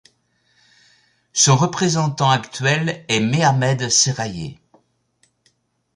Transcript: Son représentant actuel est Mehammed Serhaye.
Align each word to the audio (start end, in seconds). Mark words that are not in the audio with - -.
Son 1.31 1.55
représentant 1.55 2.31
actuel 2.31 3.05
est 3.07 3.19
Mehammed 3.19 3.87
Serhaye. 3.87 4.59